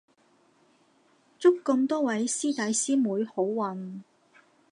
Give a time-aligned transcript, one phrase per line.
[1.37, 4.01] 祝咁多位師弟師妹好運